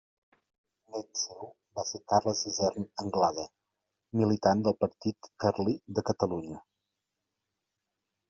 [0.91, 1.49] Un nét seu
[1.79, 3.45] va ser Carles Isern Anglada,
[4.21, 6.61] militant del Partit Carlí de Catalunya.